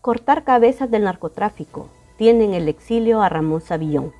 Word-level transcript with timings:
Cortar 0.00 0.44
cabezas 0.44 0.90
del 0.90 1.04
narcotráfico. 1.04 1.88
Tiene 2.16 2.44
en 2.44 2.54
el 2.54 2.68
exilio 2.68 3.20
a 3.20 3.28
Ramón 3.28 3.60
Savillón. 3.60 4.12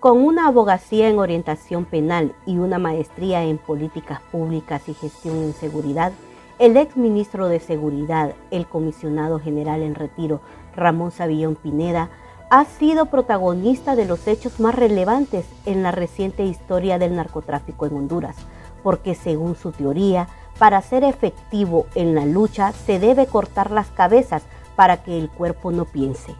Con 0.00 0.18
una 0.18 0.46
abogacía 0.48 1.08
en 1.08 1.18
orientación 1.18 1.84
penal 1.84 2.34
y 2.46 2.58
una 2.58 2.78
maestría 2.78 3.44
en 3.44 3.58
políticas 3.58 4.20
públicas 4.32 4.88
y 4.88 4.94
gestión 4.94 5.36
en 5.36 5.52
seguridad, 5.52 6.12
el 6.58 6.76
ex 6.76 6.96
ministro 6.96 7.48
de 7.48 7.60
Seguridad, 7.60 8.34
el 8.50 8.66
comisionado 8.66 9.38
general 9.38 9.82
en 9.82 9.94
retiro, 9.94 10.40
Ramón 10.74 11.10
Savillón 11.10 11.54
Pineda, 11.54 12.10
ha 12.50 12.64
sido 12.64 13.06
protagonista 13.06 13.94
de 13.94 14.06
los 14.06 14.26
hechos 14.26 14.58
más 14.58 14.74
relevantes 14.74 15.46
en 15.66 15.82
la 15.82 15.90
reciente 15.90 16.44
historia 16.44 16.98
del 16.98 17.14
narcotráfico 17.14 17.86
en 17.86 17.94
Honduras, 17.94 18.36
porque 18.82 19.14
según 19.14 19.54
su 19.54 19.72
teoría, 19.72 20.28
para 20.58 20.80
ser 20.80 21.04
efectivo 21.04 21.86
en 21.94 22.14
la 22.14 22.24
lucha 22.24 22.72
se 22.72 22.98
debe 22.98 23.26
cortar 23.26 23.70
las 23.70 23.88
cabezas 23.88 24.42
para 24.76 25.02
que 25.02 25.18
el 25.18 25.28
cuerpo 25.28 25.70
no 25.70 25.84
piense. 25.84 26.34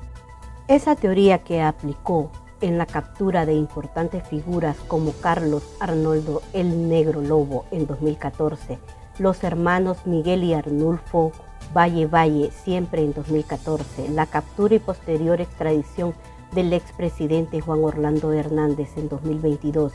Esa 0.66 0.96
teoría 0.96 1.38
que 1.44 1.62
aplicó 1.62 2.30
en 2.60 2.78
la 2.78 2.86
captura 2.86 3.46
de 3.46 3.54
importantes 3.54 4.26
figuras 4.26 4.76
como 4.88 5.12
Carlos 5.12 5.62
Arnoldo 5.78 6.42
el 6.52 6.88
Negro 6.88 7.20
Lobo 7.20 7.66
en 7.70 7.86
2014, 7.86 8.78
los 9.18 9.44
hermanos 9.44 10.06
Miguel 10.06 10.42
y 10.44 10.54
Arnulfo 10.54 11.32
Valle 11.76 12.06
Valle 12.06 12.50
siempre 12.50 13.02
en 13.02 13.12
2014, 13.12 14.08
la 14.10 14.26
captura 14.26 14.74
y 14.74 14.78
posterior 14.78 15.40
extradición 15.40 16.14
del 16.52 16.72
expresidente 16.72 17.60
Juan 17.60 17.84
Orlando 17.84 18.32
Hernández 18.32 18.96
en 18.96 19.08
2022 19.08 19.92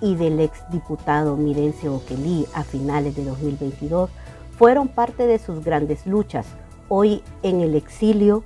y 0.00 0.16
del 0.16 0.40
exdiputado 0.40 1.36
Mirencio 1.36 1.94
Oquelí 1.94 2.46
a 2.54 2.62
finales 2.62 3.16
de 3.16 3.24
2022 3.24 4.10
fueron 4.58 4.88
parte 4.88 5.26
de 5.26 5.38
sus 5.38 5.64
grandes 5.64 6.06
luchas 6.06 6.46
hoy 6.88 7.22
en 7.42 7.60
el 7.60 7.74
exilio, 7.74 8.44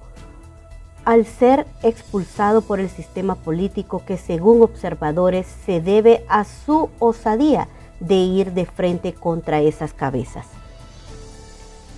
al 1.05 1.27
ser 1.27 1.67
expulsado 1.83 2.61
por 2.61 2.81
el 2.81 2.89
sistema 2.89 3.34
político 3.34 4.03
que 4.06 4.17
según 4.17 4.62
observadores 4.62 5.47
se 5.65 5.81
debe 5.81 6.25
a 6.29 6.45
su 6.45 6.91
osadía 6.99 7.69
de 8.01 8.15
ir 8.15 8.53
de 8.53 8.67
frente 8.67 9.12
contra 9.12 9.61
esas 9.61 9.93
cabezas. 9.93 10.47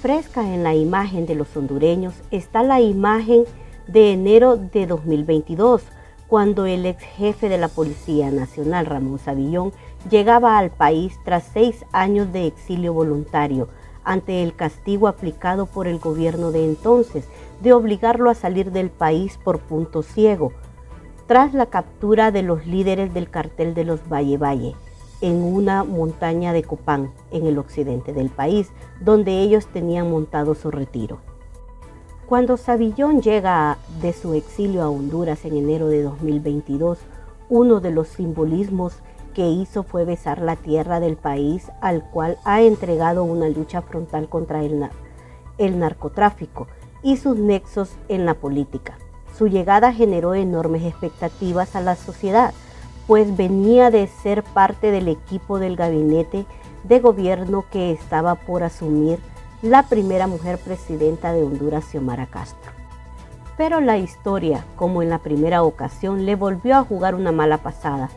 Fresca 0.00 0.54
en 0.54 0.62
la 0.62 0.74
imagen 0.74 1.26
de 1.26 1.34
los 1.34 1.54
hondureños 1.54 2.14
está 2.30 2.62
la 2.62 2.80
imagen 2.80 3.44
de 3.86 4.12
enero 4.12 4.56
de 4.56 4.86
2022, 4.86 5.82
cuando 6.26 6.64
el 6.64 6.86
ex 6.86 7.02
jefe 7.02 7.50
de 7.50 7.58
la 7.58 7.68
Policía 7.68 8.30
Nacional, 8.30 8.86
Ramón 8.86 9.18
Savillón, 9.18 9.74
llegaba 10.08 10.56
al 10.56 10.70
país 10.70 11.20
tras 11.22 11.44
seis 11.52 11.84
años 11.92 12.32
de 12.32 12.46
exilio 12.46 12.94
voluntario 12.94 13.68
ante 14.02 14.42
el 14.42 14.56
castigo 14.56 15.06
aplicado 15.06 15.66
por 15.66 15.86
el 15.86 15.98
gobierno 15.98 16.50
de 16.50 16.64
entonces 16.64 17.28
de 17.60 17.74
obligarlo 17.74 18.30
a 18.30 18.34
salir 18.34 18.72
del 18.72 18.88
país 18.88 19.38
por 19.44 19.58
punto 19.58 20.02
ciego, 20.02 20.52
tras 21.26 21.52
la 21.52 21.66
captura 21.66 22.30
de 22.30 22.42
los 22.42 22.66
líderes 22.66 23.12
del 23.12 23.28
cartel 23.28 23.74
de 23.74 23.84
los 23.84 24.00
Valle 24.08 24.38
Valle 24.38 24.74
en 25.20 25.42
una 25.42 25.84
montaña 25.84 26.52
de 26.52 26.62
Copán, 26.62 27.12
en 27.30 27.46
el 27.46 27.58
occidente 27.58 28.12
del 28.12 28.30
país, 28.30 28.70
donde 29.00 29.40
ellos 29.40 29.66
tenían 29.66 30.10
montado 30.10 30.54
su 30.54 30.70
retiro. 30.70 31.18
Cuando 32.26 32.56
Savillón 32.56 33.22
llega 33.22 33.78
de 34.00 34.12
su 34.12 34.34
exilio 34.34 34.82
a 34.82 34.88
Honduras 34.88 35.44
en 35.44 35.56
enero 35.56 35.88
de 35.88 36.02
2022, 36.02 36.98
uno 37.48 37.80
de 37.80 37.90
los 37.90 38.08
simbolismos 38.08 38.94
que 39.34 39.48
hizo 39.48 39.82
fue 39.82 40.04
besar 40.04 40.40
la 40.40 40.56
tierra 40.56 41.00
del 41.00 41.16
país 41.16 41.70
al 41.80 42.08
cual 42.10 42.38
ha 42.44 42.62
entregado 42.62 43.24
una 43.24 43.48
lucha 43.48 43.82
frontal 43.82 44.28
contra 44.28 44.62
el, 44.62 44.88
el 45.58 45.78
narcotráfico 45.78 46.68
y 47.02 47.16
sus 47.16 47.36
nexos 47.36 47.90
en 48.08 48.26
la 48.26 48.34
política. 48.34 48.98
Su 49.36 49.48
llegada 49.48 49.92
generó 49.92 50.34
enormes 50.34 50.84
expectativas 50.84 51.74
a 51.74 51.80
la 51.80 51.96
sociedad, 51.96 52.52
pues 53.06 53.36
venía 53.36 53.90
de 53.90 54.06
ser 54.06 54.42
parte 54.42 54.90
del 54.90 55.08
equipo 55.08 55.58
del 55.58 55.76
gabinete 55.76 56.46
de 56.84 57.00
gobierno 57.00 57.64
que 57.70 57.92
estaba 57.92 58.34
por 58.34 58.62
asumir 58.62 59.18
la 59.62 59.84
primera 59.84 60.26
mujer 60.26 60.58
presidenta 60.58 61.32
de 61.32 61.42
Honduras, 61.42 61.84
Xiomara 61.84 62.26
Castro. 62.26 62.72
Pero 63.56 63.80
la 63.80 63.98
historia, 63.98 64.64
como 64.76 65.02
en 65.02 65.10
la 65.10 65.18
primera 65.18 65.62
ocasión, 65.62 66.24
le 66.24 66.34
volvió 66.34 66.76
a 66.76 66.84
jugar 66.84 67.14
una 67.14 67.32
mala 67.32 67.58
pasada 67.58 68.08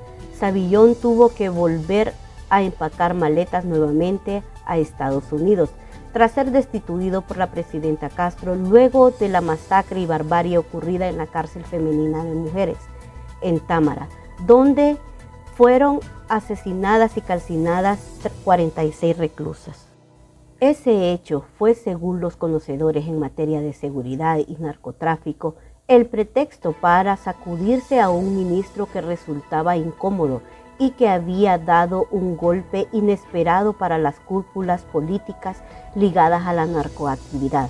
Savillón 0.43 0.95
tuvo 0.95 1.29
que 1.29 1.47
volver 1.47 2.13
a 2.49 2.63
empacar 2.63 3.13
maletas 3.13 3.63
nuevamente 3.63 4.43
a 4.65 4.77
Estados 4.77 5.31
Unidos, 5.31 5.69
tras 6.11 6.33
ser 6.33 6.51
destituido 6.51 7.21
por 7.21 7.37
la 7.37 7.49
presidenta 7.49 8.09
Castro 8.09 8.55
luego 8.55 9.11
de 9.11 9.29
la 9.29 9.39
masacre 9.39 10.01
y 10.01 10.05
barbarie 10.05 10.57
ocurrida 10.57 11.07
en 11.07 11.17
la 11.17 11.27
cárcel 11.27 11.63
femenina 11.63 12.25
de 12.25 12.35
mujeres 12.35 12.77
en 13.41 13.61
Támara, 13.61 14.09
donde 14.45 14.97
fueron 15.55 15.99
asesinadas 16.27 17.17
y 17.17 17.21
calcinadas 17.21 17.99
46 18.43 19.17
reclusas. 19.17 19.87
Ese 20.59 21.11
hecho 21.11 21.45
fue, 21.57 21.75
según 21.75 22.21
los 22.21 22.35
conocedores 22.35 23.07
en 23.07 23.19
materia 23.19 23.61
de 23.61 23.73
seguridad 23.73 24.37
y 24.37 24.55
narcotráfico, 24.59 25.55
el 25.87 26.05
pretexto 26.05 26.71
para 26.71 27.17
sacudirse 27.17 27.99
a 27.99 28.09
un 28.09 28.37
ministro 28.37 28.85
que 28.85 29.01
resultaba 29.01 29.75
incómodo 29.75 30.41
y 30.79 30.91
que 30.91 31.09
había 31.09 31.57
dado 31.57 32.07
un 32.11 32.37
golpe 32.37 32.87
inesperado 32.93 33.73
para 33.73 33.97
las 33.97 34.19
cúpulas 34.21 34.83
políticas 34.83 35.61
ligadas 35.95 36.47
a 36.47 36.53
la 36.53 36.65
narcoactividad. 36.65 37.69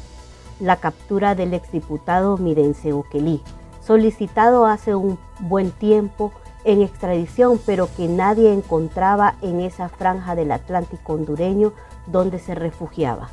La 0.59 0.77
captura 0.77 1.35
del 1.35 1.53
exdiputado 1.53 2.37
Mirense 2.37 2.93
Oquelí, 2.93 3.41
solicitado 3.81 4.65
hace 4.65 4.95
un 4.95 5.17
buen 5.39 5.71
tiempo 5.71 6.31
en 6.65 6.81
extradición, 6.81 7.59
pero 7.65 7.89
que 7.95 8.07
nadie 8.07 8.53
encontraba 8.53 9.35
en 9.41 9.59
esa 9.59 9.89
franja 9.89 10.35
del 10.35 10.51
Atlántico 10.51 11.13
hondureño 11.13 11.73
donde 12.07 12.39
se 12.39 12.55
refugiaba. 12.55 13.29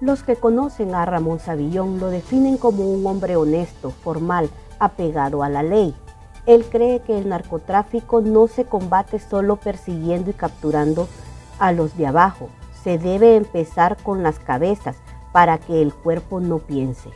Los 0.00 0.22
que 0.22 0.36
conocen 0.36 0.94
a 0.94 1.06
Ramón 1.06 1.38
Savillón 1.38 1.98
lo 1.98 2.08
definen 2.08 2.58
como 2.58 2.90
un 2.90 3.06
hombre 3.06 3.36
honesto, 3.36 3.90
formal, 3.90 4.50
apegado 4.78 5.42
a 5.42 5.48
la 5.48 5.62
ley. 5.62 5.94
Él 6.46 6.64
cree 6.70 7.00
que 7.00 7.16
el 7.16 7.28
narcotráfico 7.28 8.20
no 8.20 8.48
se 8.48 8.64
combate 8.64 9.18
solo 9.18 9.56
persiguiendo 9.56 10.30
y 10.30 10.34
capturando 10.34 11.08
a 11.58 11.72
los 11.72 11.96
de 11.96 12.06
abajo. 12.06 12.48
Se 12.82 12.98
debe 12.98 13.36
empezar 13.36 13.96
con 13.96 14.22
las 14.22 14.38
cabezas 14.38 14.96
para 15.32 15.58
que 15.58 15.80
el 15.80 15.94
cuerpo 15.94 16.40
no 16.40 16.58
piense. 16.58 17.10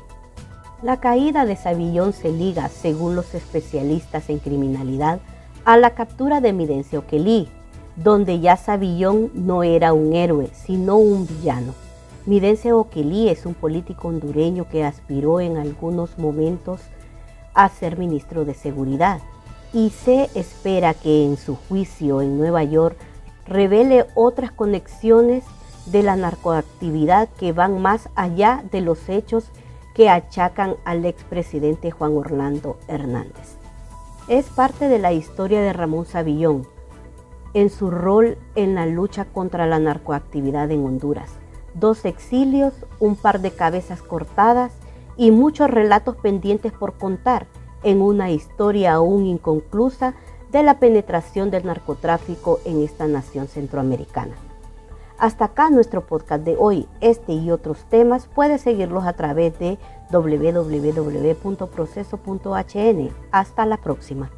La 0.81 1.01
caída 1.01 1.45
de 1.45 1.57
Savillón 1.57 2.13
se 2.13 2.31
liga, 2.31 2.69
según 2.69 3.17
los 3.17 3.35
especialistas 3.35 4.31
en 4.31 4.39
criminalidad, 4.39 5.19
a 5.65 5.77
la 5.77 5.95
captura 5.95 6.41
de 6.41 6.53
Midencio 6.53 7.05
Kelly, 7.05 7.49
donde 7.97 8.39
ya 8.39 8.57
Savillón 8.57 9.33
no 9.35 9.65
era 9.65 9.93
un 9.93 10.15
héroe, 10.15 10.51
sino 10.53 10.97
un 10.97 11.27
villano. 11.27 11.75
Midense 12.27 12.73
Oquelí 12.73 13.29
es 13.29 13.45
un 13.45 13.55
político 13.55 14.07
hondureño 14.07 14.69
que 14.69 14.85
aspiró 14.85 15.41
en 15.41 15.57
algunos 15.57 16.17
momentos 16.17 16.81
a 17.55 17.69
ser 17.71 17.99
ministro 17.99 18.45
de 18.45 18.55
Seguridad 18.55 19.19
y 19.73 19.91
se 19.91 20.31
espera 20.35 20.95
que 20.95 21.25
en 21.25 21.39
su 21.39 21.57
juicio 21.57 22.23
en 22.23 22.39
Nueva 22.39 22.63
York 22.63 22.97
revele 23.47 24.07
otras 24.15 24.53
conexiones 24.53 25.43
de 25.87 26.05
la 26.05 26.15
narcoactividad 26.15 27.29
que 27.31 27.53
van 27.53 27.83
más 27.83 28.11
allá 28.15 28.63
de 28.71 28.81
los 28.81 29.09
hechos 29.09 29.51
que 29.99 30.09
achacan 30.09 30.77
al 30.87 31.05
expresidente 31.05 31.91
Juan 31.91 32.17
Orlando 32.17 32.79
Hernández. 32.89 33.59
Es 34.29 34.47
parte 34.47 34.89
de 34.89 34.99
la 34.99 35.13
historia 35.13 35.61
de 35.61 35.75
Ramón 35.75 36.07
Savillón 36.07 36.67
en 37.53 37.69
su 37.69 37.91
rol 37.91 38.39
en 38.55 38.77
la 38.77 38.87
lucha 38.87 39.27
contra 39.27 39.67
la 39.67 39.79
narcoactividad 39.79 40.71
en 40.71 40.87
Honduras 40.87 41.33
dos 41.75 42.05
exilios, 42.05 42.75
un 42.99 43.17
par 43.17 43.41
de 43.41 43.51
cabezas 43.51 44.03
cortadas 44.03 44.73
y 45.17 45.31
muchos 45.31 45.71
relatos 45.71 46.17
pendientes 46.17 46.73
por 46.73 46.95
contar 46.95 47.47
en 47.83 48.01
una 48.01 48.31
historia 48.31 48.95
aún 48.95 49.27
inconclusa 49.27 50.15
de 50.51 50.63
la 50.63 50.79
penetración 50.79 51.51
del 51.51 51.67
narcotráfico 51.67 52.61
en 52.65 52.83
esta 52.83 53.07
nación 53.07 53.49
centroamericana. 53.49 54.35
Hasta 55.19 55.47
acá 55.47 55.71
nuestro 55.71 56.07
podcast 56.07 56.45
de 56.45 56.55
hoy. 56.59 56.87
Este 57.01 57.33
y 57.33 57.51
otros 57.51 57.79
temas 57.91 58.29
puedes 58.33 58.61
seguirlos 58.63 59.05
a 59.05 59.15
través 59.15 59.59
de 59.59 59.79
www.proceso.hn. 60.11 63.11
Hasta 63.33 63.67
la 63.67 63.79
próxima. 63.79 64.31